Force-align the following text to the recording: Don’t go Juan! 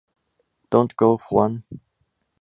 Don’t 0.71 0.95
go 0.97 1.15
Juan! 1.15 1.61